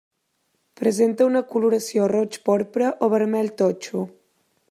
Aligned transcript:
Presenta 0.79 1.27
una 1.31 1.43
coloració 1.51 2.09
roig 2.13 2.39
porpra 2.49 2.91
o 3.09 3.13
vermell 3.17 3.55
totxo. 3.63 4.05